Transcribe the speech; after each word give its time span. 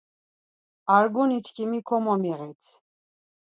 Arguniçkimi 0.97 1.79
komomiğit. 1.87 2.63